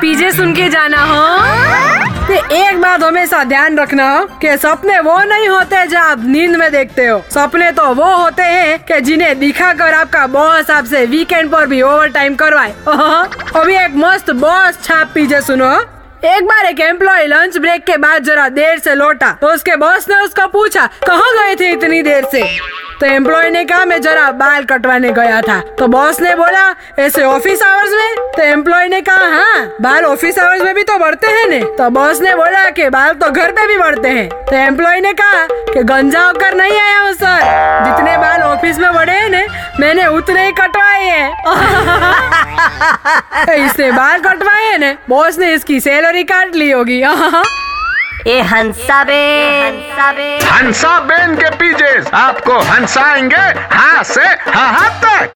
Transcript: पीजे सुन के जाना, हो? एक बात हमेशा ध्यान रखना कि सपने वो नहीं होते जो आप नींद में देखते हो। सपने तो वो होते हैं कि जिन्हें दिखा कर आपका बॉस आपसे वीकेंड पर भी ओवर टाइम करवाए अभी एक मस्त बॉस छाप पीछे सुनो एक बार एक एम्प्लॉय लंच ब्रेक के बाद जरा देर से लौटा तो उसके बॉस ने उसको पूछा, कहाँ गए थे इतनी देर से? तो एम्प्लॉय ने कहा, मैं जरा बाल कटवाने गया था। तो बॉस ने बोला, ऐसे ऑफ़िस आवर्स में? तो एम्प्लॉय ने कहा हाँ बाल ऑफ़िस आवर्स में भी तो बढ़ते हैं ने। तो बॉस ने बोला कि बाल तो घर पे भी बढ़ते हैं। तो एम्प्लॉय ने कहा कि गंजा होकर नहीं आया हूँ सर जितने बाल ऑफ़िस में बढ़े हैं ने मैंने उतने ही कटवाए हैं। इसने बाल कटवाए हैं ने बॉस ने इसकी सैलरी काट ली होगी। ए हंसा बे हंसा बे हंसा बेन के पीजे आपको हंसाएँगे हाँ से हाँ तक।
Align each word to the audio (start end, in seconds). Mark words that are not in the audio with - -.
पीजे 0.00 0.30
सुन 0.32 0.52
के 0.54 0.68
जाना, 0.68 1.02
हो? 1.02 2.34
एक 2.52 2.80
बात 2.80 3.02
हमेशा 3.02 3.42
ध्यान 3.44 3.78
रखना 3.78 4.06
कि 4.40 4.56
सपने 4.58 4.98
वो 5.00 5.18
नहीं 5.24 5.48
होते 5.48 5.84
जो 5.86 5.98
आप 5.98 6.24
नींद 6.24 6.56
में 6.56 6.70
देखते 6.72 7.06
हो। 7.06 7.18
सपने 7.30 7.70
तो 7.72 7.84
वो 7.94 8.14
होते 8.16 8.42
हैं 8.42 8.78
कि 8.84 9.00
जिन्हें 9.00 9.38
दिखा 9.38 9.72
कर 9.72 9.94
आपका 9.94 10.26
बॉस 10.26 10.70
आपसे 10.70 11.04
वीकेंड 11.06 11.50
पर 11.50 11.66
भी 11.66 11.82
ओवर 11.82 12.08
टाइम 12.08 12.34
करवाए 12.34 12.74
अभी 13.56 13.76
एक 13.76 13.94
मस्त 13.96 14.30
बॉस 14.36 14.82
छाप 14.84 15.10
पीछे 15.14 15.40
सुनो 15.40 15.72
एक 16.24 16.44
बार 16.44 16.66
एक 16.66 16.80
एम्प्लॉय 16.80 17.26
लंच 17.26 17.56
ब्रेक 17.58 17.84
के 17.84 17.96
बाद 17.96 18.22
जरा 18.24 18.48
देर 18.48 18.78
से 18.78 18.94
लौटा 18.94 19.30
तो 19.40 19.52
उसके 19.54 19.76
बॉस 19.76 20.08
ने 20.08 20.16
उसको 20.16 20.46
पूछा, 20.48 20.86
कहाँ 21.06 21.32
गए 21.34 21.54
थे 21.56 21.70
इतनी 21.72 22.02
देर 22.02 22.24
से? 22.24 22.42
तो 23.00 23.06
एम्प्लॉय 23.06 23.50
ने 23.50 23.64
कहा, 23.64 23.84
मैं 23.84 24.00
जरा 24.02 24.30
बाल 24.32 24.64
कटवाने 24.64 25.10
गया 25.12 25.40
था। 25.42 25.60
तो 25.78 25.86
बॉस 25.86 26.20
ने 26.20 26.34
बोला, 26.34 26.74
ऐसे 26.98 27.22
ऑफ़िस 27.24 27.62
आवर्स 27.62 27.92
में? 27.92 28.25
तो 28.36 28.42
एम्प्लॉय 28.42 28.88
ने 28.88 29.00
कहा 29.00 29.26
हाँ 29.32 29.66
बाल 29.80 30.04
ऑफ़िस 30.04 30.38
आवर्स 30.38 30.62
में 30.62 30.74
भी 30.74 30.82
तो 30.82 30.98
बढ़ते 30.98 31.26
हैं 31.26 31.46
ने। 31.48 31.60
तो 31.78 31.88
बॉस 31.90 32.20
ने 32.20 32.34
बोला 32.36 32.68
कि 32.70 32.88
बाल 32.88 33.12
तो 33.14 33.30
घर 33.30 33.50
पे 33.52 33.66
भी 33.66 33.76
बढ़ते 33.78 34.08
हैं। 34.08 34.28
तो 34.28 34.56
एम्प्लॉय 34.56 35.00
ने 35.00 35.12
कहा 35.12 35.46
कि 35.72 35.82
गंजा 35.82 36.24
होकर 36.26 36.54
नहीं 36.54 36.78
आया 36.80 36.98
हूँ 37.00 37.12
सर 37.12 37.40
जितने 37.84 38.16
बाल 38.18 38.42
ऑफ़िस 38.42 38.78
में 38.78 38.92
बढ़े 38.94 39.12
हैं 39.12 39.28
ने 39.30 39.46
मैंने 39.80 40.06
उतने 40.16 40.44
ही 40.46 40.52
कटवाए 40.52 41.02
हैं। 41.02 41.30
इसने 43.66 43.90
बाल 43.92 44.20
कटवाए 44.20 44.64
हैं 44.64 44.78
ने 44.78 44.96
बॉस 45.08 45.38
ने 45.38 45.52
इसकी 45.54 45.80
सैलरी 45.80 46.24
काट 46.24 46.54
ली 46.54 46.70
होगी। 46.70 47.00
ए 48.26 48.40
हंसा 48.42 49.02
बे 49.04 49.22
हंसा 49.62 50.12
बे 50.12 50.28
हंसा 50.44 50.98
बेन 51.00 51.34
के 51.36 51.50
पीजे 51.56 51.94
आपको 52.16 52.58
हंसाएँगे 52.70 53.44
हाँ 53.74 54.02
से 54.04 54.26
हाँ 54.50 54.88
तक। 55.04 55.35